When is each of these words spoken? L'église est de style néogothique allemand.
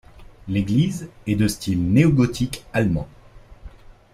L'église 0.47 1.09
est 1.27 1.35
de 1.35 1.47
style 1.47 1.91
néogothique 1.93 2.65
allemand. 2.73 3.07